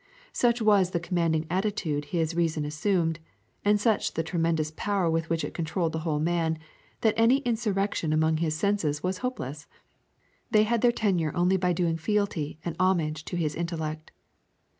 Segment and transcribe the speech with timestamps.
[0.33, 3.19] Such was the commanding attitude his reason assumed,
[3.63, 6.57] and such the tremendous power with which it controlled the whole man,
[7.01, 9.67] that any insurrection among his senses was hopeless;
[10.49, 14.09] they had their tenure only by doing fealty and homage to his intellect.